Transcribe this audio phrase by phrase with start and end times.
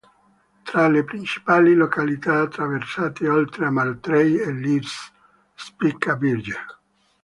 [0.63, 5.11] Tra le principali località attraversate oltre a Matrei e Lienz
[5.53, 6.57] spicca Virgen.